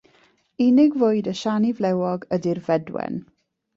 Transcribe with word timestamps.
Unig 0.67 0.95
fwyd 1.03 1.29
y 1.31 1.33
siani 1.41 1.71
flewog 1.81 2.25
ydy'r 2.39 2.63
fedwen. 2.71 3.21